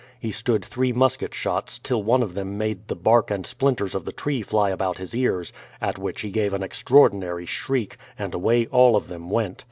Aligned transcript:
He 0.19 0.31
stood 0.31 0.65
three 0.65 0.91
musket 0.91 1.31
shots, 1.31 1.77
till 1.77 2.01
one 2.01 2.23
of 2.23 2.33
them 2.33 2.57
made 2.57 2.87
the 2.87 2.95
bark 2.95 3.29
and 3.29 3.45
splinters 3.45 3.93
of 3.93 4.03
the 4.03 4.11
tree 4.11 4.41
fly 4.41 4.71
about 4.71 4.97
his 4.97 5.13
ears, 5.13 5.53
at 5.79 5.99
which 5.99 6.21
he 6.21 6.31
gave 6.31 6.55
an 6.55 6.63
extraordinary 6.63 7.45
shriek, 7.45 7.97
and 8.17 8.33
away 8.33 8.65
all 8.65 8.95
of 8.95 9.09
them 9.09 9.29
went. 9.29 9.59